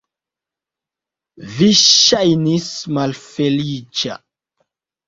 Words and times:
Vi 1.57 1.69
ŝajnis 1.83 2.67
malfeliĉa. 2.99 4.23